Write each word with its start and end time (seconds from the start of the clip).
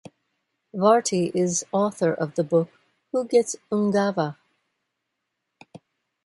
Varty 0.73 1.29
is 1.35 1.63
author 1.71 2.11
of 2.11 2.33
the 2.33 2.43
book, 2.43 2.69
Who 3.11 3.23
Gets 3.27 3.55
Ungava? 3.71 4.35